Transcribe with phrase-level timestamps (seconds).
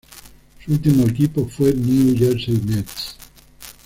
[0.65, 3.15] Su último equipo fue New Jersey Nets.